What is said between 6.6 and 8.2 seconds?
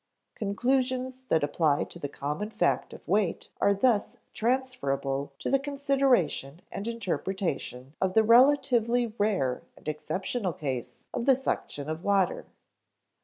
and interpretation of